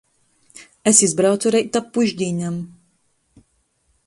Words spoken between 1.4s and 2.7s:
reit ap pušdīnem.